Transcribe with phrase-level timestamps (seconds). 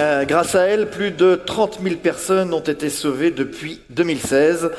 [0.00, 4.70] Euh, grâce à elle, plus de 30 000 personnes ont été sauvées depuis 2016.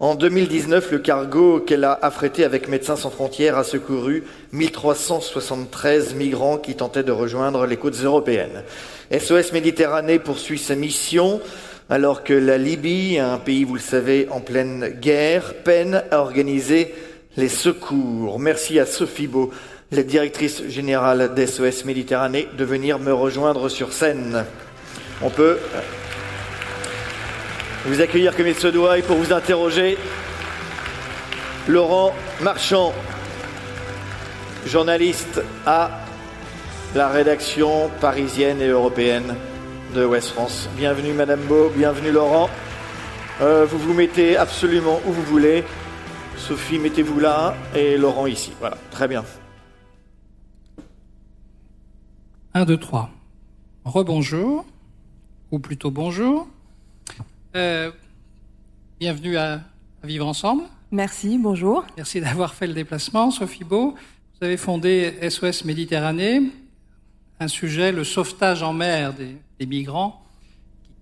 [0.00, 6.56] En 2019, le cargo qu'elle a affrété avec Médecins sans frontières a secouru 1373 migrants
[6.56, 8.62] qui tentaient de rejoindre les côtes européennes.
[9.12, 11.42] SOS Méditerranée poursuit sa mission
[11.90, 16.94] alors que la Libye, un pays, vous le savez, en pleine guerre, peine à organiser
[17.36, 18.38] les secours.
[18.38, 19.50] Merci à Sophie Beau,
[19.94, 24.44] la directrice générale d'SOS Méditerranée, de venir me rejoindre sur scène.
[25.22, 25.58] On peut
[27.86, 29.96] vous accueillir comme il se doit et pour vous interroger,
[31.68, 32.92] Laurent Marchand,
[34.66, 35.90] journaliste à
[36.94, 39.36] la rédaction parisienne et européenne
[39.94, 40.68] de West France.
[40.76, 42.50] Bienvenue Madame Beau, bienvenue Laurent.
[43.40, 45.64] Euh, vous vous mettez absolument où vous voulez.
[46.36, 48.52] Sophie, mettez-vous là et Laurent ici.
[48.60, 49.24] Voilà, très bien.
[52.56, 53.10] 1, 2, 3.
[53.84, 54.64] Rebonjour,
[55.50, 56.46] ou plutôt bonjour.
[57.56, 57.90] Euh,
[59.00, 59.60] bienvenue à,
[60.04, 60.62] Vivre Ensemble.
[60.92, 61.84] Merci, bonjour.
[61.96, 63.32] Merci d'avoir fait le déplacement.
[63.32, 66.42] Sophie Beau, vous avez fondé SOS Méditerranée,
[67.40, 70.24] un sujet, le sauvetage en mer des, des migrants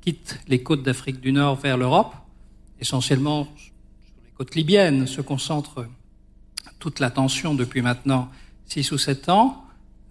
[0.00, 2.14] qui quittent les côtes d'Afrique du Nord vers l'Europe,
[2.80, 3.74] essentiellement sur
[4.24, 5.86] les côtes libyennes, se concentre
[6.78, 8.30] toute l'attention depuis maintenant
[8.64, 9.62] six ou sept ans.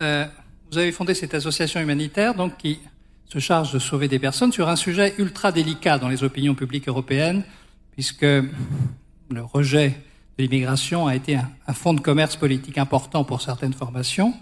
[0.03, 0.28] Euh,
[0.72, 2.80] vous avez fondé cette association humanitaire donc qui
[3.25, 6.88] se charge de sauver des personnes sur un sujet ultra délicat dans les opinions publiques
[6.88, 7.44] européennes,
[7.91, 9.89] puisque le rejet
[10.38, 14.33] de l'immigration a été un, fonds de commerce politique important pour certaines formations,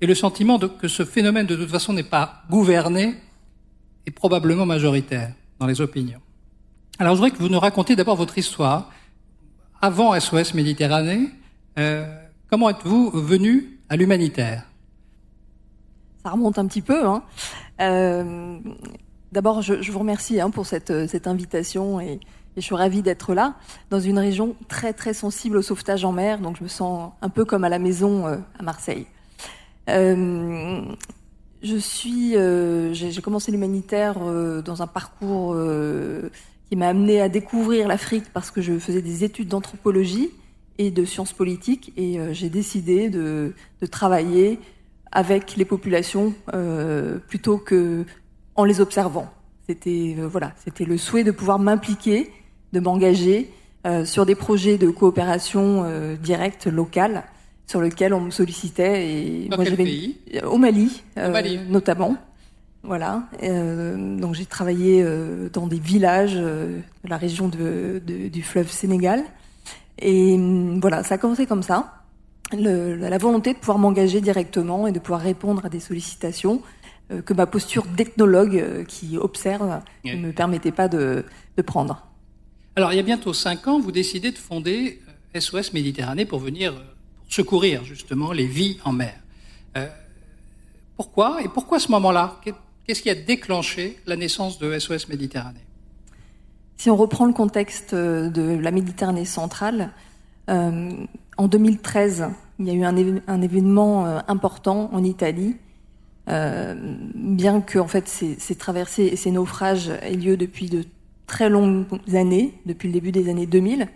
[0.00, 3.14] et le sentiment de, que ce phénomène de toute façon n'est pas gouverné
[4.06, 6.20] est probablement majoritaire dans les opinions.
[6.98, 8.90] Alors je voudrais que vous nous racontiez d'abord votre histoire.
[9.80, 11.30] Avant SOS Méditerranée,
[11.78, 12.06] euh,
[12.50, 14.64] comment êtes-vous venu à l'humanitaire?
[16.26, 17.06] Ça remonte un petit peu.
[17.06, 17.22] Hein.
[17.80, 18.58] Euh,
[19.30, 22.18] D'abord, je, vous remercie hein, pour cette, cette invitation et,
[22.56, 23.54] je suis ravie d'être là,
[23.90, 27.28] dans une région très très sensible au sauvetage en mer, donc je me sens un
[27.28, 29.06] peu comme à la maison euh, à Marseille.
[29.88, 30.80] Euh,
[31.62, 36.30] je suis, euh, j'ai commencé l'humanitaire euh, dans un parcours euh,
[36.68, 40.30] qui m'a amené à découvrir l'Afrique parce que je faisais des études d'anthropologie
[40.78, 43.54] et de sciences politiques et euh, j'ai décidé de,
[43.90, 44.58] travailler
[45.12, 48.04] avec les populations euh, plutôt que
[48.54, 49.28] en les observant.
[49.68, 52.30] C'était voilà, c'était le souhait de pouvoir m'impliquer,
[52.72, 53.50] de m'engager
[54.04, 55.84] sur des projets de coopération
[56.20, 57.24] directe locale
[57.66, 59.08] sur lequel on me sollicitait.
[59.08, 60.18] Et Dans moi, quel pays?
[60.44, 61.58] Au Mali, Au Mali.
[61.58, 62.16] Euh, notamment.
[62.82, 63.24] Voilà.
[63.42, 68.70] Euh, donc j'ai travaillé euh, dans des villages de la région de, de, du fleuve
[68.70, 69.24] Sénégal.
[69.98, 70.38] Et
[70.80, 72.05] voilà, ça a commencé comme ça.
[72.52, 76.62] Le, la volonté de pouvoir m'engager directement et de pouvoir répondre à des sollicitations
[77.24, 80.16] que ma posture d'ethnologue qui observe oui.
[80.16, 81.24] ne me permettait pas de,
[81.56, 82.06] de prendre.
[82.76, 85.00] Alors, il y a bientôt cinq ans, vous décidez de fonder
[85.34, 86.74] SOS Méditerranée pour venir
[87.28, 89.14] secourir justement les vies en mer.
[89.76, 89.88] Euh,
[90.96, 92.40] pourquoi Et pourquoi ce moment-là?
[92.86, 95.64] Qu'est-ce qui a déclenché la naissance de SOS Méditerranée?
[96.76, 99.86] Si on reprend le contexte de la Méditerranée centrale, euh,
[100.48, 105.56] en 2013, il y a eu un, événement euh, important en Italie.
[106.28, 106.74] Euh,
[107.14, 110.84] bien que en fait ces, traversées et ces naufrages aient lieu depuis de
[111.26, 113.88] très longues années, depuis le début des années 2000,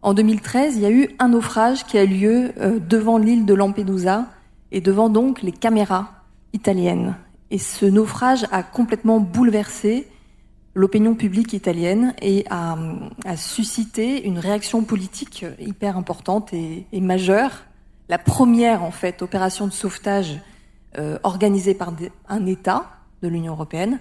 [0.00, 3.54] en 2013, il y a eu un naufrage qui a lieu euh, devant l'île de
[3.54, 4.26] Lampedusa
[4.70, 6.22] et devant donc les caméras
[6.52, 7.16] italiennes.
[7.50, 10.06] Et ce naufrage a complètement bouleversé
[10.78, 12.14] l'opinion publique italienne
[12.50, 12.76] a,
[13.36, 17.64] suscité une réaction politique hyper importante et, et, majeure.
[18.08, 20.40] La première, en fait, opération de sauvetage
[20.96, 21.92] euh, organisée par
[22.28, 22.90] un État
[23.22, 23.98] de l'Union européenne.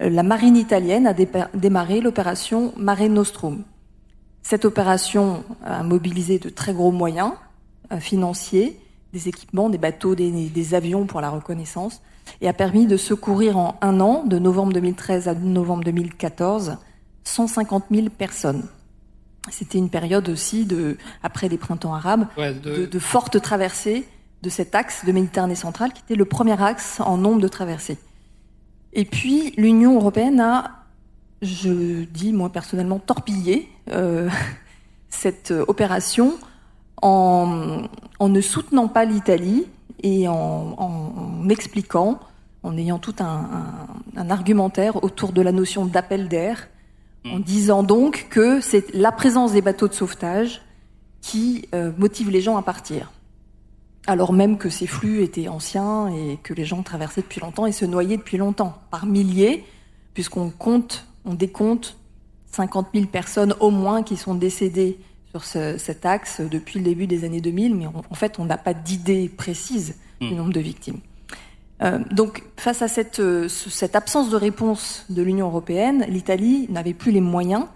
[0.00, 1.14] Euh, la marine italienne a
[1.54, 3.64] démarré l'opération Mare Nostrum,
[4.42, 7.32] cette opération a mobilisé de très gros moyens
[7.90, 8.78] euh, financiers,
[9.16, 12.02] des équipements, des bateaux, des, des, avions pour la reconnaissance,
[12.40, 16.76] et a permis de secourir en un an, de novembre 2013 à novembre 2014,
[17.24, 18.64] 150 000 personnes.
[19.50, 22.76] C'était une période aussi de, après les printemps arabes, ouais, de...
[22.80, 24.06] De, de fortes traversées
[24.42, 27.98] de cet axe de Méditerranée centrale, qui était le premier axe en nombre de traversées.
[28.92, 30.72] Et puis, l'Union européenne a
[31.42, 34.28] je dis moi personnellement torpiller euh,
[35.10, 36.34] cette opération
[37.02, 37.82] en,
[38.18, 39.66] en, ne soutenant pas l'Italie
[40.02, 42.20] et en, en, en, expliquant,
[42.62, 46.68] en ayant tout un, un, un, argumentaire autour de la notion d'appel d'air,
[47.30, 50.62] en disant donc que c'est la présence des bateaux de sauvetage
[51.20, 53.12] qui euh, motive les gens à partir.
[54.06, 57.72] alors même que ces flux étaient anciens et que les gens traversaient depuis longtemps et
[57.72, 59.64] se noyaient depuis longtemps, par milliers,
[60.14, 61.96] puisqu'on compte, on décompte
[62.52, 64.98] 50 000 personnes au moins qui sont décédées
[65.44, 68.74] sur cet axe depuis le début des années 2000, mais en fait, on n'a pas
[68.74, 70.36] d'idée précise du hmm.
[70.36, 71.00] nombre de victimes.
[71.82, 76.94] Euh, donc, face à cette, euh, cette, absence de réponse de l'Union européenne, l'Italie n'avait
[76.94, 77.66] plus les moyens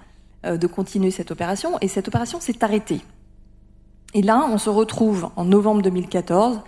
[0.47, 3.01] euh, de continuer cette opération, et cette opération s'est arrêtée.
[4.15, 6.61] Et là, on se retrouve en novembre 2014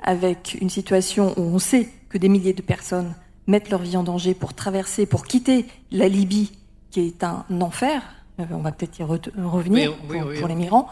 [0.00, 3.14] avec une situation où on sait que des milliers de personnes
[3.46, 6.52] mettent leur vie en danger pour traverser, pour quitter la Libye,
[6.90, 8.02] qui est un enfer.
[8.50, 10.88] On va peut-être y revenir pour, les migrants.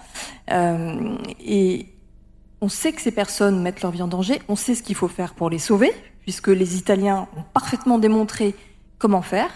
[0.49, 1.87] et
[2.61, 5.09] on sait que ces personnes mettent leur vie en danger, on sait ce qu'il faut
[5.09, 8.55] faire pour les sauver, puisque les Italiens ont parfaitement démontré
[8.99, 9.51] comment faire,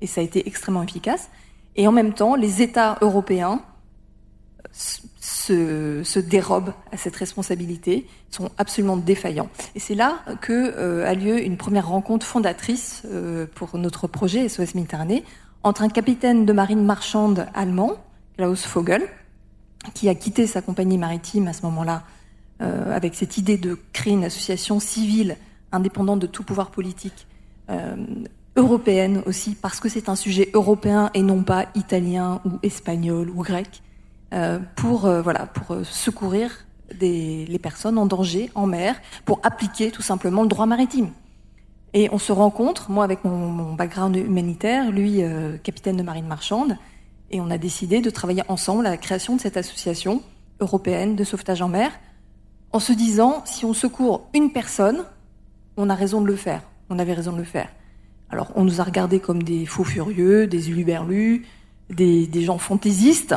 [0.00, 1.30] et ça a été extrêmement efficace.
[1.76, 3.60] Et en même temps, les États européens
[4.72, 9.48] se, dérobent à cette responsabilité, sont absolument défaillants.
[9.74, 14.48] Et c'est là que euh, a lieu une première rencontre fondatrice euh, pour notre projet
[14.48, 15.24] SOS Méditerranée
[15.62, 17.92] entre un capitaine de marine marchande allemand,
[18.36, 19.02] Klaus Vogel,
[19.94, 22.04] qui a quitté sa compagnie maritime à ce moment-là
[22.60, 25.36] euh, avec cette idée de créer une association civile
[25.70, 27.26] indépendante de tout pouvoir politique,
[27.70, 27.96] euh,
[28.56, 33.42] européenne aussi, parce que c'est un sujet européen et non pas italien ou espagnol ou
[33.42, 33.82] grec,
[34.32, 36.66] euh, pour voilà pour secourir
[37.00, 41.10] les personnes en danger en mer, pour appliquer tout simplement le droit maritime.
[41.94, 45.22] Et on se rencontre, moi avec mon, mon background humanitaire, lui
[45.62, 46.76] capitaine de marine marchande,
[47.30, 50.22] et on a décidé de travailler ensemble à la création de cette association
[50.60, 51.92] européenne de sauvetage en mer,
[52.72, 55.04] en se disant, si on secourt une personne,
[55.76, 56.62] on a raison de le faire.
[56.90, 57.68] On avait raison de le faire.
[58.30, 61.46] Alors, on nous a regardés comme des faux furieux, des uluberlus,
[61.88, 63.34] des, des gens fantaisistes.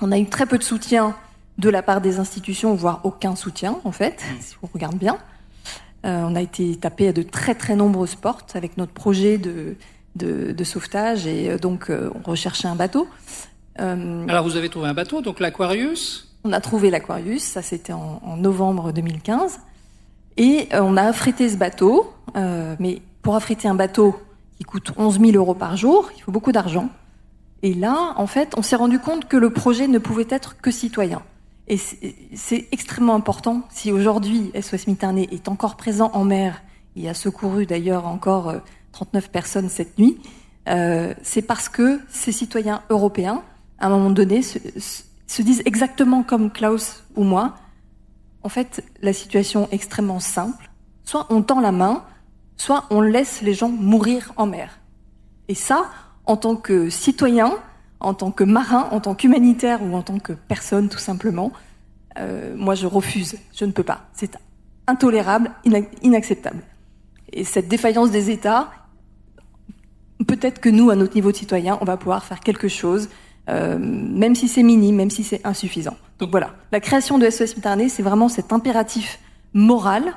[0.00, 1.14] On a eu très peu de soutien
[1.58, 4.40] de la part des institutions, voire aucun soutien, en fait, mmh.
[4.40, 5.18] si on regarde bien.
[6.04, 9.76] Euh, on a été tapé à de très très nombreuses portes avec notre projet de,
[10.16, 13.08] de, sauvetage et euh, donc euh, on recherchait un bateau.
[13.78, 16.30] Alors vous avez trouvé un bateau, donc l'Aquarius?
[16.44, 19.60] On a trouvé l'Aquarius, ça c'était en, novembre 2015,
[20.36, 24.18] et euh, on a affrété ce bateau, euh, mais pour affréter un bateau
[24.56, 26.88] qui coûte 11 000 euros par jour, il faut beaucoup d'argent.
[27.62, 30.70] Et là, en fait, on s'est rendu compte que le projet ne pouvait être que
[30.70, 31.22] citoyen.
[31.70, 31.78] Et
[32.34, 33.62] c'est extrêmement important.
[33.70, 36.62] Si aujourd'hui SOS Méditerranée est encore présent en mer,
[36.96, 38.52] il a secouru d'ailleurs encore
[38.90, 40.18] 39 euh, personnes cette nuit,
[40.66, 43.44] c'est parce que ces citoyens européens,
[43.78, 47.54] à un moment donné, se disent exactement comme Klaus ou moi,
[48.42, 50.70] en fait, la situation est extrêmement simple.
[51.04, 52.04] Soit on tend la main,
[52.56, 54.80] soit on laisse les gens mourir en mer.
[55.46, 55.88] Et ça,
[56.26, 57.54] en tant que citoyen,
[58.00, 61.52] en tant que marin, en tant qu'humanitaire ou en tant que personne tout simplement,
[62.18, 64.08] euh, moi je refuse, je ne peux pas.
[64.12, 64.36] C'est
[64.86, 65.52] intolérable,
[66.02, 66.62] inacceptable.
[67.32, 68.70] Et cette défaillance des États,
[70.26, 73.08] peut-être que nous, à notre niveau de citoyen, on va pouvoir faire quelque chose
[73.50, 75.96] euh, même si c'est minime, même si c'est insuffisant.
[76.18, 79.18] Donc voilà, la création de SOS Méditerranée, c'est vraiment cet impératif
[79.54, 80.12] moral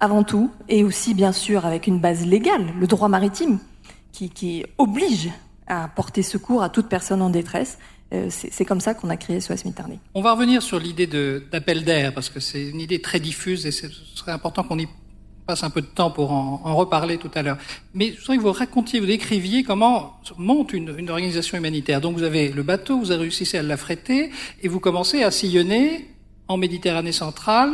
[0.00, 3.58] avant tout, et aussi bien sûr avec une base légale, le droit maritime,
[4.10, 5.30] qui, oblige
[5.66, 7.78] à porter secours à toute personne en détresse.
[8.12, 9.98] Euh, c'est comme ça qu'on a créé SOS Méditerranée.
[10.14, 13.70] On va revenir sur l'idée d'appel d'air, parce que c'est une idée très diffuse et
[13.70, 14.86] ce serait important qu'on y
[15.46, 17.56] passe un peu de temps pour en, reparler tout à l'heure.
[17.94, 22.00] Mais je voudrais que vous racontiez, vous décriviez comment monte une, une, organisation humanitaire.
[22.00, 24.30] Donc vous avez le bateau, vous avez réussi à l'affréter,
[24.62, 26.08] et vous commencez à sillonner
[26.48, 27.72] en Méditerranée centrale,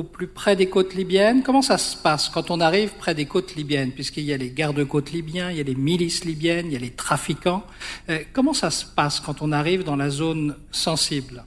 [0.00, 1.42] au plus près des côtes libyennes.
[1.42, 4.50] Comment ça se passe quand on arrive près des côtes libyennes Puisqu'il y a les
[4.50, 7.62] gardes-côtes libyens, il y a les milices libyennes, il y a les trafiquants.
[8.08, 11.44] Euh, comment ça se passe quand on arrive dans la zone sensible?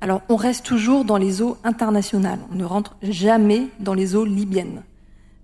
[0.00, 2.38] Alors, on reste toujours dans les eaux internationales.
[2.50, 4.82] On ne rentre jamais dans les eaux libyennes.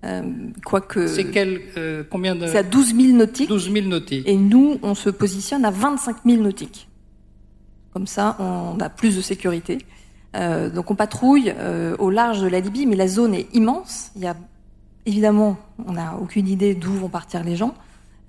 [0.04, 0.22] Euh,
[0.64, 1.06] quoique.
[1.08, 2.46] C'est quel, euh, combien de.
[2.46, 3.48] C'est à 12 000 nautiques.
[3.50, 4.26] 12 000 nautiques.
[4.26, 6.88] Et nous, on se positionne à 25 000 nautiques.
[7.92, 9.78] Comme ça, on a plus de sécurité.
[10.36, 14.10] Euh, donc, on patrouille euh, au large de la Libye, mais la zone est immense.
[14.16, 14.36] Il y a
[15.06, 15.56] évidemment,
[15.86, 17.74] on n'a aucune idée d'où vont partir les gens.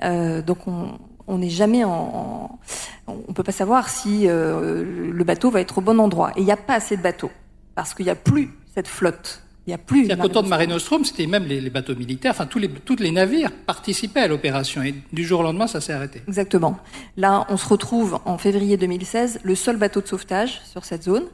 [0.04, 2.60] Euh, donc, on, on n'est jamais en,
[3.08, 6.32] on peut pas savoir si euh, le bateau va être au bon endroit.
[6.36, 7.32] Et il n'y a pas assez de bateaux
[7.76, 9.44] parce qu'il n'y a plus cette flotte.
[9.68, 10.06] Il n'y a plus.
[10.06, 12.96] C'est-à-dire qu'au temps de Mare Nostrum, c'était même les, bateaux militaires, enfin tous les, tous
[12.96, 16.22] les navires participaient à l'opération et du jour au lendemain, ça s'est arrêté.
[16.28, 16.78] Exactement.
[17.16, 21.26] Là, on se retrouve en février 2016, le seul bateau de sauvetage sur cette zone.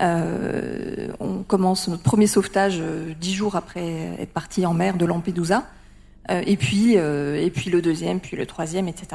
[0.00, 5.04] Euh, on commence notre premier sauvetage euh, dix jours après être parti en mer de
[5.04, 5.64] Lampedusa.
[6.30, 9.08] Euh, et puis euh, et puis le deuxième, puis le troisième, etc.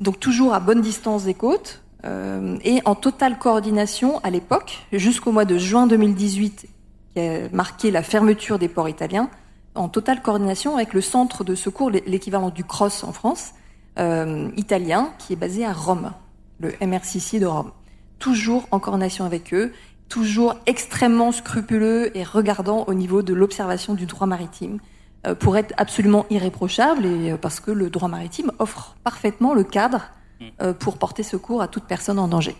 [0.00, 1.82] Donc toujours à bonne distance des côtes.
[2.04, 6.66] et en totale coordination à l'époque, jusqu'au mois de juin 2018,
[7.14, 9.28] qui a marqué la fermeture des ports italiens,
[9.74, 13.52] en totale coordination avec le centre de secours, l'équivalent du CROSS en France,
[13.98, 16.12] euh, italien, qui est basé à Rome,
[16.58, 17.72] le MRCC de Rome.
[18.18, 19.72] Toujours en coordination avec eux,
[20.10, 24.78] toujours extrêmement scrupuleux et regardant au niveau de l'observation du droit maritime,
[25.26, 29.64] euh, pour être absolument irréprochable et euh, parce que le droit maritime offre parfaitement le
[29.64, 30.72] cadre mm.
[30.74, 32.54] pour porter secours à toute personne en danger.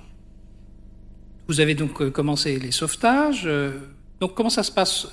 [1.48, 3.48] Vous avez donc commencé les sauvetages.
[4.20, 5.08] Donc comment ça se passe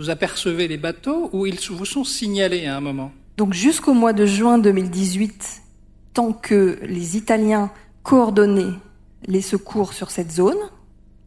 [0.00, 3.12] vous apercevez les bateaux ou ils vous sont signalés à un moment?
[3.36, 5.62] Donc jusqu'au mois de juin 2018,
[6.14, 7.70] tant que les Italiens
[8.02, 8.72] coordonnaient
[9.26, 10.56] les secours sur cette zone,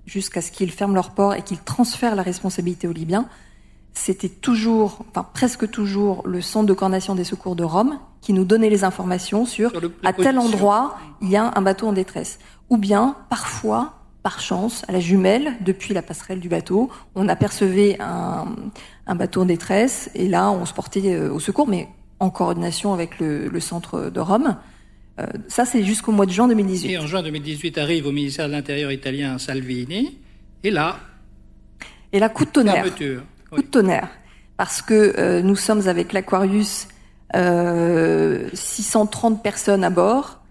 [0.06, 3.28] jusqu'à ce qu'ils ferment leur port et qu'ils transfèrent la responsabilité aux Libyens,
[3.94, 8.46] c'était toujours, enfin presque toujours, le centre de coordination des secours de Rome qui nous
[8.46, 9.72] donnait les informations sur,
[10.04, 12.40] à tel endroit il y a un bateau en détresse.
[12.70, 17.98] Ou bien parfois par chance, à la jumelle, depuis la passerelle du bateau, on apercevait
[18.00, 18.46] un,
[19.06, 22.94] un bateau en détresse, et là, on se portait euh, au secours, mais en coordination
[22.94, 24.56] avec le, centre de Rome.
[25.20, 26.92] Euh, ça, c'est jusqu'au mois de juin 2018.
[26.92, 30.18] Et en juin 2018 arrive au ministère de l'Intérieur italien Salvini,
[30.64, 30.98] et là...
[32.12, 32.86] Et là, coup de tonnerre.
[33.52, 34.10] Coup de tonnerre.
[34.58, 36.88] Parce que euh, nous sommes avec l'Aquarius,
[37.34, 40.42] 630 personnes à bord,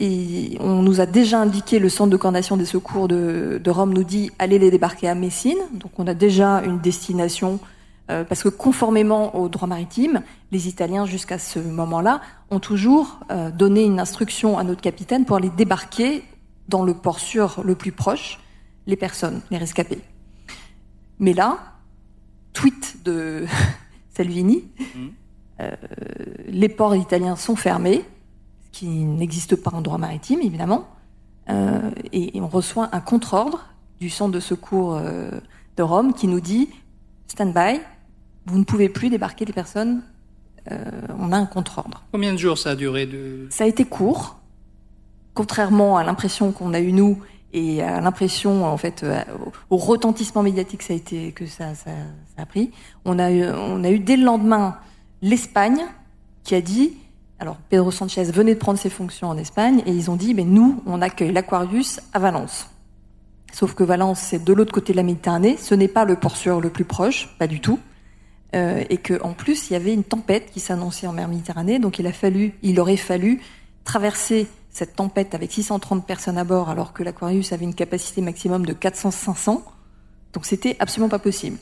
[0.00, 4.04] et on nous a déjà indiqué, le centre de coordination des secours de, Rome nous
[4.04, 5.58] dit allez les débarquer à Messine.
[5.72, 7.60] Donc on a déjà une destination
[8.10, 12.20] euh, parce que conformément au droit maritime, les Italiens jusqu'à ce moment-là
[12.50, 16.22] ont toujours euh, donné une instruction à notre capitaine pour aller débarquer
[16.68, 18.40] dans le port sûr le plus proche
[18.86, 20.00] les personnes, les rescapés.
[21.18, 21.58] Mais là,
[22.52, 23.46] tweet de
[24.10, 25.06] Salvini, mmh.
[25.60, 25.70] euh,
[26.46, 28.04] les ports italiens sont fermés
[28.72, 30.88] qui n'existe pas en droit maritime, évidemment.
[31.48, 33.66] Euh, et, on reçoit un contre-ordre
[34.00, 35.30] du centre de secours euh,
[35.76, 36.68] de Rome qui nous dit
[37.28, 37.80] stand-by,
[38.46, 40.02] vous ne pouvez plus débarquer les personnes.
[40.70, 40.84] Euh,
[41.18, 42.04] on a un contre-ordre.
[42.12, 43.46] Combien de jours ça a duré de...
[43.50, 44.38] Ça a été court,
[45.34, 47.18] contrairement à l'impression qu'on a eu nous
[47.52, 49.04] et à l'impression en fait
[49.70, 51.90] au, retentissement médiatique ça a été que ça, ça,
[52.36, 52.72] ça a pris.
[53.04, 54.76] On a eu, on a eu dès le lendemain
[55.22, 55.80] l'Espagne
[56.42, 56.96] qui a dit
[57.38, 60.44] alors Pedro Sanchez venait de prendre ses fonctions en Espagne et ils ont dit mais
[60.44, 62.68] nous on accueille l'Aquarius à Valence.
[63.52, 66.36] Sauf que Valence c'est de l'autre côté de la Méditerranée, ce n'est pas le port
[66.36, 67.78] sûr le plus proche, pas du tout.
[68.54, 71.80] Euh, et que en plus il y avait une tempête qui s'annonçait en mer Méditerranée,
[71.80, 73.40] donc il a fallu, il aurait fallu
[73.82, 78.64] traverser cette tempête avec 630 personnes à bord alors que l'Aquarius avait une capacité maximum
[78.64, 79.60] de 400-500.
[80.32, 81.58] Donc c'était absolument pas possible.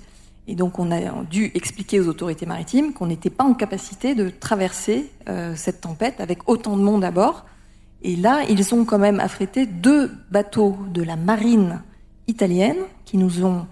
[0.48, 4.28] Et donc on a dû expliquer aux autorités maritimes qu'on n'était pas en capacité de
[4.28, 7.46] traverser euh, cette tempête avec autant de monde à bord.
[8.02, 11.80] Et là, ils ont quand même affrété deux bateaux de la marine
[12.26, 13.66] italienne qui nous ont,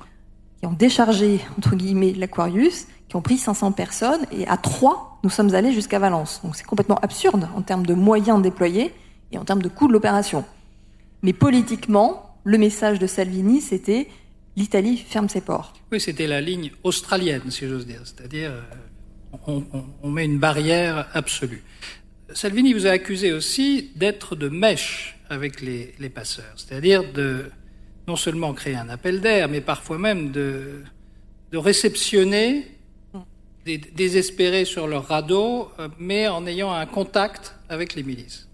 [0.60, 5.30] qui ont déchargé, entre guillemets, l'Aquarius, qui ont pris 500 personnes, et à trois, nous
[5.30, 6.40] sommes allés jusqu'à Valence.
[6.44, 8.94] Donc c'est complètement absurde en termes de moyens déployés
[9.32, 10.44] et en termes de coût de l'opération.
[11.22, 14.06] Mais politiquement, le message de Salvini, c'était
[14.56, 15.74] l'Italie ferme ses ports.
[15.90, 18.00] Oui, c'était la ligne australienne, si j'ose dire.
[18.04, 18.52] C'est-à-dire,
[19.46, 21.64] on, met une barrière absolue.
[22.32, 27.46] Salvini vous a accusé aussi d'être de mèche avec les, passeurs, c'est-à-dire de
[28.06, 30.82] non seulement créer un appel d'air, mais parfois même de,
[31.50, 32.79] de réceptionner
[33.66, 38.48] désespérés sur leur radeau, euh, mais en ayant un contact avec les milices.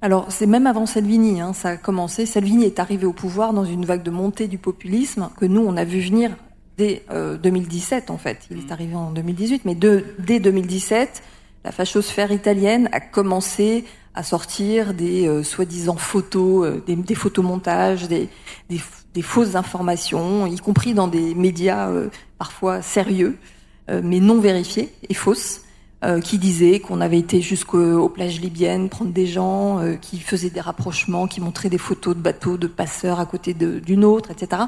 [0.00, 2.24] Alors, c'est même avant Salvini, hein, ça a commencé.
[2.24, 5.76] Salvini est arrivé au pouvoir dans une vague de montée du populisme que nous, on
[5.76, 6.36] a vu venir
[6.76, 8.46] dès 2017, euh, en fait.
[8.52, 11.22] Il est arrivé en 2018, mais dès 2017,
[11.64, 13.84] la fachosphère italienne a commencé
[14.14, 18.28] à sortir des euh, soi-disant photos, euh, des, des, photomontages, des,
[18.70, 18.80] des,
[19.14, 21.90] des, fausses informations, y compris dans des médias
[22.38, 23.36] parfois sérieux,
[23.88, 25.62] mais non vérifiés et fausses.
[26.04, 30.48] Euh, qui disait qu'on avait été jusqu'aux plages libyennes prendre des gens, euh, qui faisaient
[30.48, 34.62] des rapprochements, qui montraient des photos de bateaux, de passeurs à côté d'une autre, etc.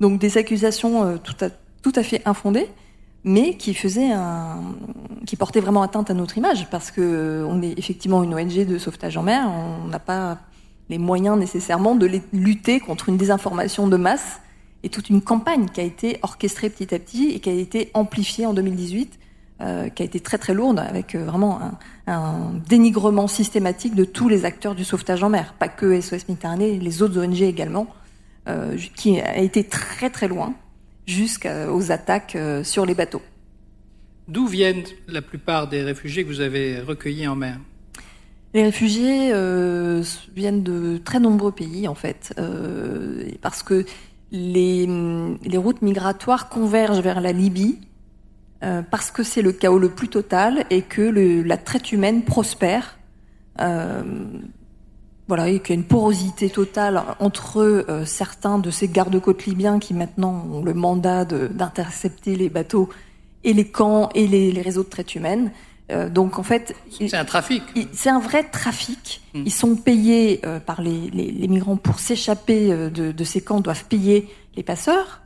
[0.00, 1.50] Donc des accusations euh, tout, à,
[1.82, 2.68] tout à fait infondées,
[3.22, 4.62] mais qui faisaient un,
[5.26, 8.78] qui portaient vraiment atteinte à notre image, parce que on est effectivement une ONG de
[8.78, 9.46] sauvetage en mer,
[9.84, 10.38] on n'a pas
[10.88, 14.40] les moyens nécessairement de lutter contre une désinformation de masse
[14.82, 17.90] et toute une campagne qui a été orchestrée petit à petit et qui a été
[17.94, 19.18] amplifiée en 2018
[19.60, 21.60] euh, qui a été très très lourde, avec euh, vraiment
[22.08, 26.80] un, dénigrement systématique de tous les acteurs du sauvetage en mer, pas que SOS Méditerranée,
[26.80, 27.86] les autres ONG également,
[28.48, 30.54] euh, qui a été très très loin
[31.06, 33.22] jusqu'aux attaques sur les bateaux.
[34.26, 37.58] D'où viennent la plupart des réfugiés que vous avez recueillis en mer?
[38.54, 40.02] Les réfugiés euh,
[40.36, 43.86] viennent de très nombreux pays, en fait, euh, parce que
[44.32, 47.78] les, routes migratoires convergent vers la Libye,
[48.64, 51.02] euh, parce que c'est le chaos le plus total et que
[51.46, 52.98] la traite humaine prospère.
[53.60, 54.02] Euh,
[55.28, 59.78] voilà, et qu'il y a une porosité totale entre euh, certains de ces gardes-côtes libyens
[59.78, 62.88] qui maintenant ont le mandat d'intercepter les bateaux
[63.44, 65.52] et les camps et les réseaux de traite humaine.
[65.92, 67.62] Euh, donc en fait, c'est un trafic.
[67.92, 69.20] C'est un vrai trafic.
[69.34, 69.42] Hmm.
[69.44, 73.60] Ils sont payés euh, par les, les, migrants pour s'échapper euh, de, de, ces camps,
[73.60, 75.20] doivent payer les passeurs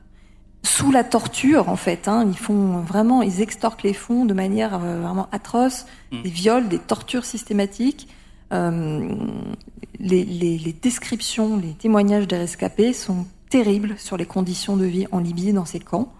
[0.62, 2.08] sous la torture en fait.
[2.08, 2.26] Hein.
[2.28, 6.22] Ils font vraiment, ils extorquent les fonds de manière vraiment atroce, hmm.
[6.22, 8.08] des viols, des tortures systématiques.
[9.98, 15.20] Les, les, descriptions, les témoignages des rescapés sont terribles sur les conditions de vie en
[15.20, 16.12] Libye dans ces camps.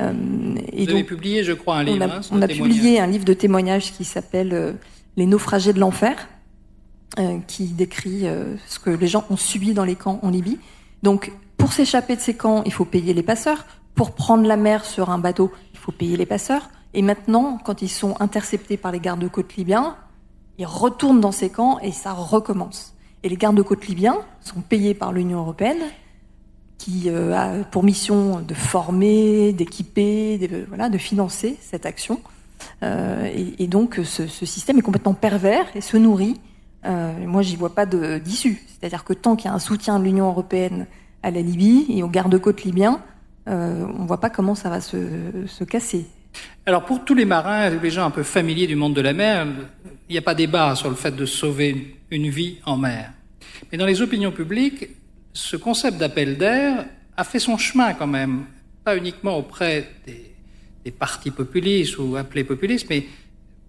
[0.00, 2.20] Euh, et Vous avez publié, je crois, un livre.
[2.30, 4.72] On a, hein, publié un livre de témoignages qui s'appelle euh,
[5.16, 6.28] Les naufragés de l'enfer,
[7.18, 8.24] euh, qui décrit
[8.66, 10.58] ce que les gens ont subi dans les camps en Libye.
[11.02, 13.66] Donc, pour s'échapper de ces camps, il faut payer les passeurs.
[13.94, 16.70] Pour prendre la mer sur un bateau, il faut payer les passeurs.
[16.94, 19.96] Et maintenant, quand ils sont interceptés par les gardes-côtes libyens,
[20.58, 22.94] ils retournent dans ces camps et ça recommence.
[23.22, 25.78] Et les gardes-côtes libyens sont payés par l'Union européenne
[26.82, 32.20] qui euh, a pour mission de former, d'équiper, de, voilà, de financer cette action.
[32.82, 36.40] Euh, et, donc ce, ce, système est complètement pervers et se nourrit.
[36.84, 38.60] Euh, moi, j'y vois pas d'issue.
[38.66, 40.86] C'est-à-dire que tant qu'il y a un soutien de l'Union européenne
[41.22, 43.00] à la Libye et aux gardes-côtes libyens,
[43.48, 44.98] euh, on voit pas comment ça va se,
[45.46, 46.06] se casser.
[46.66, 49.46] Alors pour tous les marins, les gens un peu familiers du monde de la mer,
[50.08, 53.12] il n'y a pas débat sur le fait de sauver une vie en mer.
[53.70, 54.88] Mais dans les opinions publiques,
[55.32, 56.86] ce concept d'appel d'air
[57.16, 58.44] a fait son chemin quand même,
[58.84, 63.06] pas uniquement auprès des, partis populistes ou appelés populistes, mais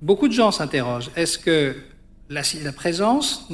[0.01, 1.11] beaucoup de gens s'interrogent.
[1.15, 1.75] Est-ce que
[2.29, 2.41] la,
[2.75, 3.47] présence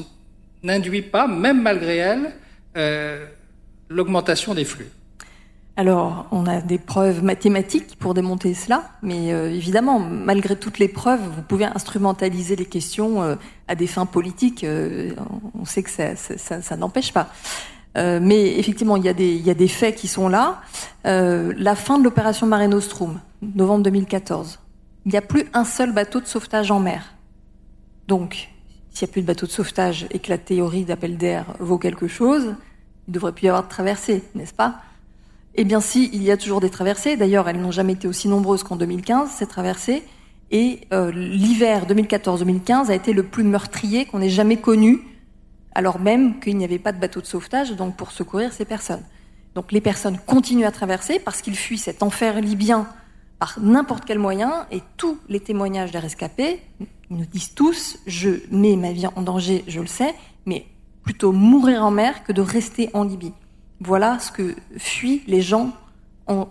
[0.64, 2.34] n'induit pas, même malgré elle,
[2.78, 3.26] euh,
[3.90, 4.88] l'augmentation des flux?
[5.76, 10.90] Alors, on a des preuves mathématiques pour démonter cela, mais euh, évidemment, malgré toutes les
[10.90, 13.36] preuves, vous pouvez instrumentaliser les questions euh,
[13.68, 14.66] à des fins politiques.
[15.54, 17.30] On sait que ça n'empêche pas.
[17.98, 20.62] Euh, mais effectivement, il y, a des, il y, a des, faits qui sont là.
[21.06, 24.60] Euh, la fin de l'opération Mare Nostrum, novembre 2014.
[25.06, 27.16] Il n'y a plus un seul bateau de sauvetage en mer.
[28.08, 28.50] Donc,
[28.92, 31.78] s'il n'y a plus de bateau de sauvetage et que la théorie d'appel d'air vaut
[31.78, 32.56] quelque chose,
[33.08, 34.82] il ne devrait plus y avoir de traversées, n'est-ce pas?
[35.56, 37.18] Eh bien si, il y a toujours des traversées.
[37.18, 40.04] D'ailleurs, elles n'ont jamais été aussi nombreuses qu'en 2015, ces traversées.
[40.52, 45.02] Et euh, l'hiver 2014-2015 a été le plus meurtrier qu'on ait jamais connu
[45.74, 49.04] alors même qu'il n'y avait pas de bateau de sauvetage donc pour secourir ces personnes.
[49.56, 52.88] Donc les personnes continuent à traverser parce qu'ils fuient cet enfer libyen
[53.40, 56.62] par n'importe quel moyen et tous les témoignages des rescapés
[57.10, 60.14] nous disent tous je mets ma vie en danger, je le sais,
[60.46, 60.66] mais
[61.04, 63.34] plutôt mourir en mer que de rester en Libye.
[63.80, 65.72] Voilà ce que fuient les gens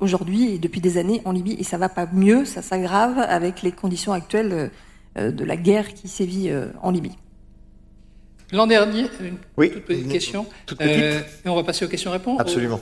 [0.00, 3.62] aujourd'hui et depuis des années en Libye et ça va pas mieux, ça s'aggrave avec
[3.62, 4.70] les conditions actuelles
[5.16, 7.16] euh, de la guerre qui sévit euh, en Libye.
[8.52, 10.46] L'an dernier, une oui, toute petite question.
[10.80, 12.40] Euh, et on va passer aux questions-réponses.
[12.40, 12.80] Absolument.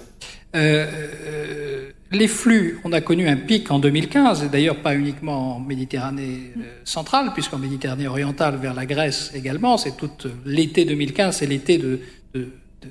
[0.55, 0.87] Euh,
[1.27, 5.61] euh, les flux, on a connu un pic en 2015, et d'ailleurs pas uniquement en
[5.61, 6.53] Méditerranée
[6.85, 10.11] centrale, puisqu'en Méditerranée orientale vers la Grèce également, c'est tout
[10.45, 11.99] l'été 2015, c'est l'été de,
[12.33, 12.49] de,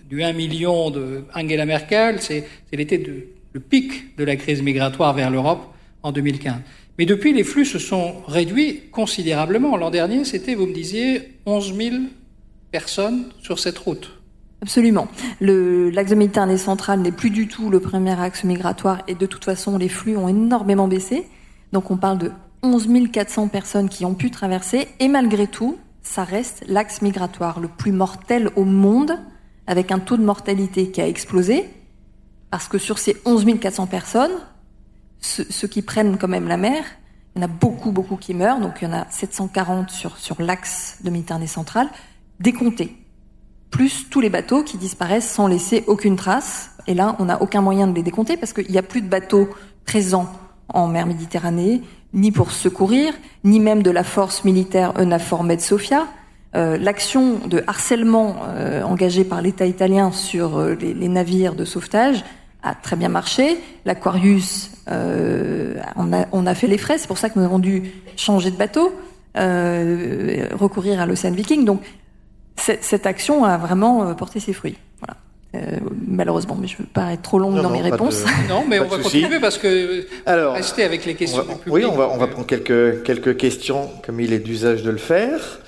[0.09, 2.97] du 1 million de Angela Merkel, c'est l'été
[3.53, 6.55] le pic de la crise migratoire vers l'Europe en 2015.
[6.97, 9.77] Mais depuis, les flux se sont réduits considérablement.
[9.77, 11.95] L'an dernier, c'était, vous me disiez, 11 000
[13.39, 14.11] sur cette route.
[14.61, 15.07] Absolument.
[15.41, 19.45] L'axe de Méditerranée centrale n'est plus du tout le premier axe migratoire et de toute
[19.45, 21.27] façon, les flux ont énormément baissé.
[21.71, 22.31] Donc on parle de
[22.63, 27.67] 11 400 personnes qui ont pu traverser et malgré tout, ça reste l'axe migratoire le
[27.67, 29.19] plus mortel au monde
[29.67, 31.69] avec un taux de mortalité qui a explosé
[32.49, 34.31] parce que sur ces 11 400 personnes,
[35.19, 36.83] ceux, qui prennent quand même la mer,
[37.35, 38.59] il y en a beaucoup, beaucoup qui meurent.
[38.59, 41.89] Donc il y en a 740 sur, sur l'axe de Méditerranée centrale
[42.39, 42.95] décomptés,
[43.71, 46.71] plus tous les bateaux qui disparaissent sans laisser aucune trace.
[46.87, 49.07] Et là, on n'a aucun moyen de les décompter parce qu'il n'y a plus de
[49.07, 49.49] bateaux
[49.85, 50.31] présents
[50.69, 51.81] en mer Méditerranée,
[52.13, 56.07] ni pour secourir, ni même de la force militaire EUNAVFOR Med Sofia.
[56.55, 62.23] Euh, L'action de harcèlement euh, engagée par l'État italien sur euh, les, navires de sauvetage
[62.63, 63.57] a très bien marché.
[63.83, 67.59] L'Aquarius, euh, on, a, on a fait les frais, c'est pour ça que nous avons
[67.59, 68.93] dû changer de bateau,
[69.35, 71.65] recourir à l'Océan Viking.
[71.65, 71.81] Donc
[72.57, 74.77] cette action a vraiment euh, porté ses fruits.
[74.99, 75.17] Voilà.
[75.55, 78.23] Euh, malheureusement, mais je ne veux pas être trop longue dans mes réponses.
[78.49, 81.45] Non, mais on va continuer parce que Alors, rester avec les questions.
[81.67, 84.97] oui, on va, on va prendre quelques, quelques questions comme il est d'usage de le
[84.97, 85.59] faire.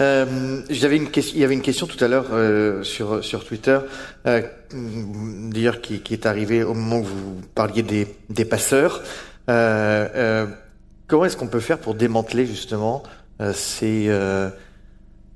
[0.00, 3.44] Euh, j'avais une question, il y avait une question tout à l'heure euh, sur sur
[3.44, 3.78] Twitter,
[4.26, 9.02] euh, d'ailleurs qui, qui, est arrivée au moment où vous parliez des, des passeurs.
[9.46, 13.04] comment est-ce qu'on peut faire pour démanteler justement
[13.52, 14.10] ces,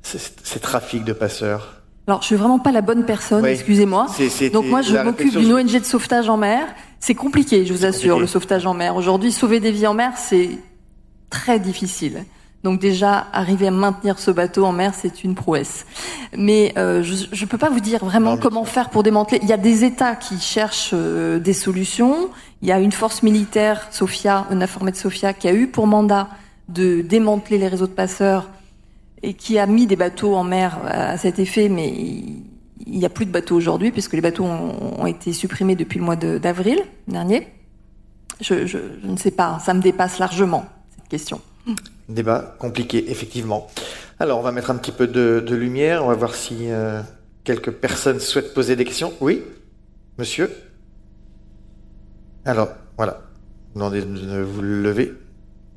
[0.08, 1.74] ces, trafics de passeurs
[2.06, 4.06] alors, je suis vraiment pas la bonne personne, excusez-moi.
[4.50, 6.66] Donc moi, je m'occupe d'une ONG de sauvetage en mer.
[7.00, 8.96] C'est compliqué, je vous assure, le sauvetage en mer.
[8.96, 10.52] Aujourd'hui, sauver des vies en mer, c'est
[11.28, 12.24] très difficile.
[12.64, 15.84] Donc déjà, arriver à maintenir ce bateau en mer, c'est une prouesse.
[16.36, 19.38] Mais euh, je ne peux pas vous dire vraiment comment faire pour démanteler.
[19.42, 22.30] Il y a des États qui cherchent euh, des solutions.
[22.62, 25.86] Il y a une force militaire, Sofia, une informée de Sofia, qui a eu pour
[25.86, 26.28] mandat
[26.68, 28.48] de démanteler les réseaux de passeurs
[29.22, 31.88] et qui a mis des bateaux en mer à cet effet, mais
[32.86, 36.04] il n'y a plus de bateaux aujourd'hui puisque les bateaux ont, été supprimés depuis le
[36.04, 37.48] mois d'avril dernier.
[38.40, 41.40] Je, ne sais pas, ça me dépasse largement cette question.
[42.08, 43.66] Débat compliqué, effectivement.
[44.20, 46.04] Alors, on va mettre un petit peu de, lumière.
[46.04, 47.02] On va voir si euh,
[47.44, 49.12] quelques personnes souhaitent poser des questions.
[49.20, 49.42] Oui,
[50.16, 50.50] monsieur?
[52.44, 53.20] Alors, voilà.
[53.74, 55.12] Demandez de vous lever.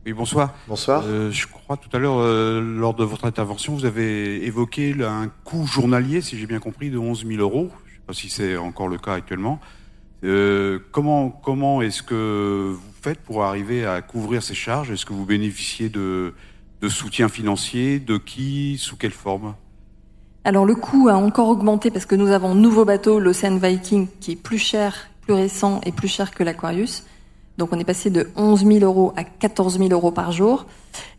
[0.03, 0.55] Oui, bonsoir.
[0.67, 1.03] Bonsoir.
[1.05, 5.27] Euh, je crois tout à l'heure, euh, lors de votre intervention, vous avez évoqué un
[5.43, 7.69] coût journalier, si j'ai bien compris, de 11 000 euros.
[7.85, 9.59] Je ne sais pas si c'est encore le cas actuellement.
[10.23, 14.89] Euh, comment comment est-ce que vous faites pour arriver à couvrir ces charges?
[14.89, 16.33] Est-ce que vous bénéficiez de,
[16.81, 17.99] de soutien financier?
[17.99, 18.77] De qui?
[18.79, 19.53] Sous quelle forme?
[20.43, 24.07] Alors le coût a encore augmenté parce que nous avons un nouveau bateau, l'Ocean Viking,
[24.19, 27.03] qui est plus cher, plus récent et plus cher que l'Aquarius.
[27.61, 30.65] Donc on est passé de 11 000 euros à 14 000 euros par jour.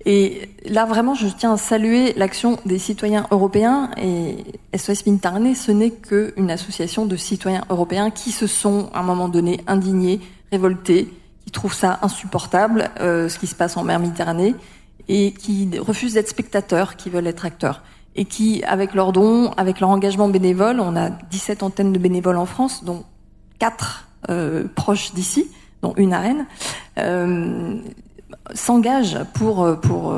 [0.04, 3.92] Et là vraiment, je tiens à saluer l'action des citoyens européens.
[3.96, 4.38] Et
[4.76, 9.28] SOS Méditerranée, ce n'est qu'une association de citoyens européens qui se sont à un moment
[9.28, 10.18] donné indignés,
[10.50, 14.56] révoltés, qui trouvent ça insupportable, euh, ce qui se passe en mer Méditerranée,
[15.06, 17.84] et qui refusent d'être spectateurs, qui veulent être acteurs.
[18.16, 22.36] Et qui, avec leurs dons, avec leur engagement bénévole, on a 17 antennes de bénévoles
[22.36, 23.04] en France, dont
[23.60, 25.48] 4 euh, proches d'ici,
[25.82, 26.46] dont une arène,
[26.98, 27.76] euh,
[28.54, 30.14] s'engage pour pour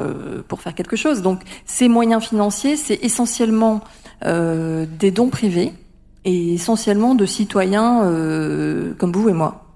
[0.48, 1.22] pour faire quelque chose.
[1.22, 3.80] Donc ces moyens financiers, c'est essentiellement
[4.24, 5.72] euh, des dons privés
[6.24, 9.66] et essentiellement de citoyens euh, comme vous et moi.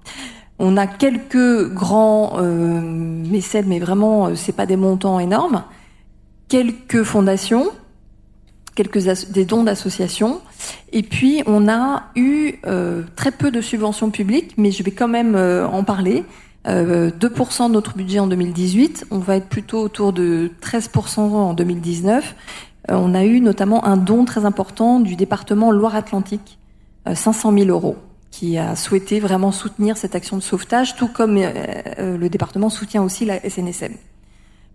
[0.57, 5.63] On a quelques grands euh, mécènes, mais vraiment euh, c'est pas des montants énormes.
[6.47, 7.67] Quelques fondations,
[9.29, 10.41] des dons d'associations,
[10.91, 15.07] et puis on a eu euh, très peu de subventions publiques, mais je vais quand
[15.07, 16.23] même euh, en parler.
[16.67, 21.53] Euh, 2% de notre budget en 2018, on va être plutôt autour de 13% en
[21.53, 22.35] 2019.
[22.89, 26.57] Euh, on a eu notamment un don très important du département Loire-Atlantique,
[27.11, 27.97] 500 000 euros,
[28.29, 33.25] qui a souhaité vraiment soutenir cette action de sauvetage, tout comme le département soutient aussi
[33.25, 33.93] la SNSM.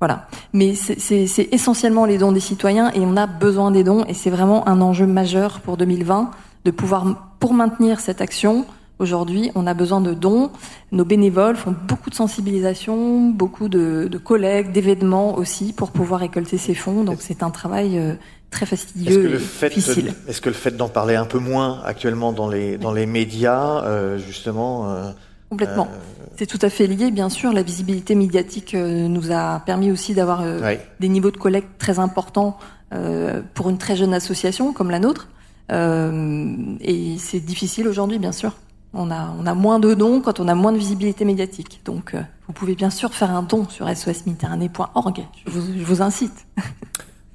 [0.05, 0.27] Voilà.
[0.53, 4.29] Mais c'est essentiellement les dons des citoyens et on a besoin des dons et c'est
[4.29, 6.31] vraiment un enjeu majeur pour 2020
[6.67, 8.67] de pouvoir, pour maintenir cette action,
[8.99, 10.51] aujourd'hui, on a besoin de dons.
[10.93, 16.59] Nos bénévoles font beaucoup de sensibilisation, beaucoup de, de collègues, d'événements aussi pour pouvoir récolter
[16.59, 17.03] ces fonds.
[17.03, 18.13] Donc c'est un travail euh,
[18.51, 20.13] très fastidieux et difficile.
[20.29, 23.83] Est-ce que le fait d'en parler un peu moins actuellement dans les, dans les médias,
[23.85, 24.91] euh, justement...
[24.91, 25.13] Euh,
[25.55, 25.89] Complètement.
[26.37, 27.53] C'est tout à fait lié, bien sûr.
[27.53, 32.01] La visibilité médiatique euh, nous a permis aussi d'avoir euh, des niveaux de collecte très
[32.01, 32.59] importants
[32.93, 35.29] euh, pour une très jeune association comme la nôtre.
[35.71, 38.53] et c'est difficile aujourd'hui, bien sûr.
[38.95, 41.81] On a, on a moins de dons quand on a moins de visibilité médiatique.
[41.85, 43.87] Donc, vous pouvez bien sûr faire un don sur.
[43.89, 46.47] Je vous, je vous incite.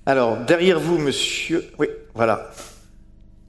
[0.05, 1.65] Alors, derrière vous, monsieur.
[1.79, 2.49] Oui, voilà.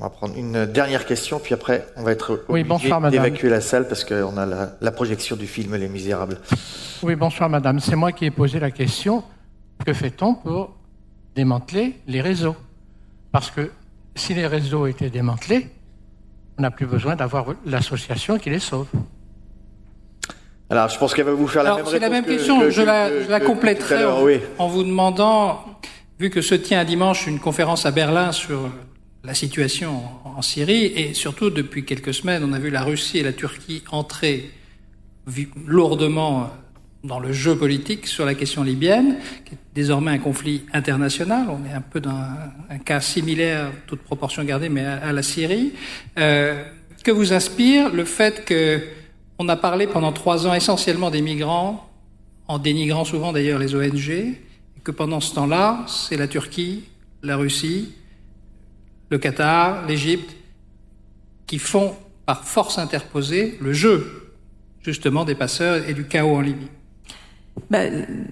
[0.00, 3.60] On va prendre une dernière question, puis après, on va être oui, obligé d'évacuer la
[3.60, 4.46] salle parce qu'on a
[4.80, 6.38] la, projection du film Les Misérables.
[7.02, 7.80] Oui, bonsoir madame.
[7.80, 9.22] C'est moi qui ai posé la question.
[9.84, 10.74] Que fait-on pour
[11.34, 12.56] démanteler les réseaux?
[13.30, 13.70] Parce que
[14.14, 15.68] si les réseaux étaient démantelés,
[16.56, 18.86] on n'a plus besoin d'avoir l'association qui les sauve.
[20.70, 22.70] Alors, je pense qu'elle va vous faire la même C'est la même question.
[22.70, 24.06] je, la, je la compléterai
[24.56, 25.62] en vous demandant,
[26.18, 28.70] vu que se tient dimanche une conférence à Berlin sur
[29.22, 33.22] la situation en Syrie et surtout depuis quelques semaines, on a vu la Russie et
[33.22, 34.50] la Turquie entrer
[35.66, 36.50] lourdement
[37.04, 41.48] dans le jeu politique sur la question libyenne, qui est désormais un conflit international.
[41.48, 42.18] On est un peu dans
[42.68, 45.72] un, cas similaire, toute proportion gardée, mais à, la Syrie.
[46.18, 46.62] Euh,
[47.02, 48.82] que vous inspire le fait que
[49.38, 51.88] on a parlé pendant trois ans essentiellement des migrants,
[52.46, 56.84] en dénigrant souvent d'ailleurs les ONG, et que pendant ce temps-là, c'est la Turquie,
[57.22, 57.94] la Russie,
[59.10, 60.36] le Qatar, l'Égypte,
[61.46, 61.94] qui font
[62.26, 64.34] par force interposée le jeu
[64.82, 66.68] justement des passeurs et du chaos en Libye.
[67.68, 67.80] bah,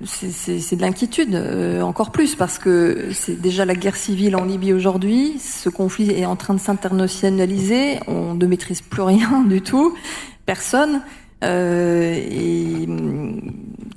[0.05, 4.73] c'est de l'inquiétude, euh, encore plus, parce que c'est déjà la guerre civile en Libye
[4.73, 5.39] aujourd'hui.
[5.39, 7.99] Ce conflit est en train de s'internationaliser.
[8.07, 9.95] On ne maîtrise plus rien du tout,
[10.47, 11.03] personne.
[11.45, 13.41] Euh, et hum,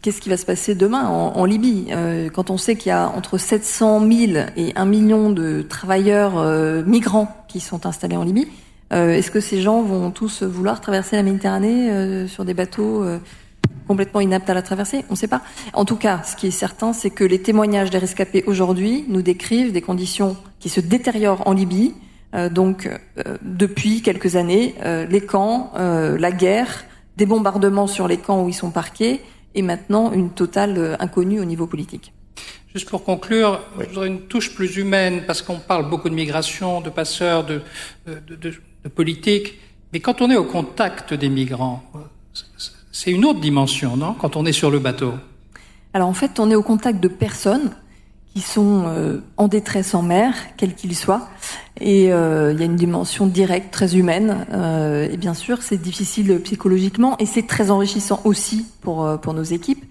[0.01, 3.10] qu'est-ce qui va se passer demain en, Libye euh, Quand on sait qu'il y a
[3.10, 6.43] entre 700 000 et 1 million de travailleurs
[6.86, 8.47] migrants qui sont installés en Libye,
[8.91, 13.06] est-ce que ces gens vont tous vouloir traverser la Méditerranée sur des bateaux
[13.88, 15.06] complètement inapte à la traversée?
[15.10, 15.41] On ne sait pas.
[15.73, 19.21] En tout cas, ce qui est certain, c'est que les témoignages des rescapés aujourd'hui nous
[19.21, 21.93] décrivent des conditions qui se détériorent en Libye.
[22.34, 26.86] Euh, donc, euh, depuis quelques années, euh, les camps, la guerre,
[27.17, 29.21] des bombardements sur les camps où ils sont parqués,
[29.54, 32.13] et maintenant une totale inconnue au niveau politique.
[32.74, 36.80] Juste pour conclure, je voudrais une touche plus humaine, parce qu'on parle beaucoup de migration,
[36.80, 37.62] de passeurs, de,
[38.08, 39.60] de, de, de politique,
[39.91, 41.84] mais quand on est au contact des migrants,
[42.93, 44.13] c'est une autre dimension, non?
[44.13, 45.13] Quand on est sur le bateau.
[45.93, 47.71] Alors en fait, on est au contact de personnes
[48.34, 51.28] qui sont euh, en détresse en mer, quels qu'ils soient.
[51.80, 54.46] Et euh, il y a une dimension directe, très humaine.
[54.54, 59.44] Euh, et bien sûr, c'est difficile psychologiquement et c'est très enrichissant aussi pour, pour nos
[59.44, 59.84] équipes.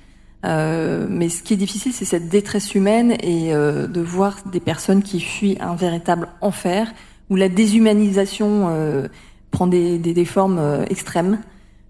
[0.43, 5.21] mais ce qui est difficile, c'est cette détresse humaine et de voir des personnes qui
[5.21, 6.93] fuient un véritable enfer,
[7.29, 8.71] où la déshumanisation
[9.51, 11.39] prend des, des, des formes extrêmes.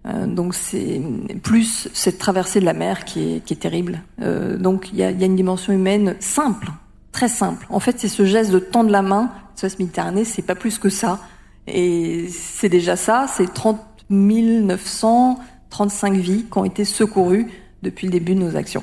[0.07, 1.01] Euh, donc c'est
[1.43, 4.01] plus cette traversée de la mer qui est, qui est terrible.
[4.23, 6.69] Euh, donc il y a, y a, une dimension humaine simple,
[7.13, 7.67] très simple.
[7.71, 9.31] En fait, c'est ce geste de tendre la main.
[9.57, 11.19] SOS Méditerranée, c'est pas plus que ça.
[11.67, 13.27] Et c'est déjà ça.
[13.29, 13.79] C'est 30
[14.11, 17.47] 935 vies qui ont été secourues
[17.83, 18.83] depuis le début de nos actions.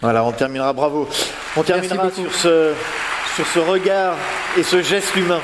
[0.00, 1.08] Voilà, on terminera, bravo.
[1.56, 2.72] On terminera sur ce,
[3.34, 4.16] sur ce regard
[4.56, 5.40] et ce geste humain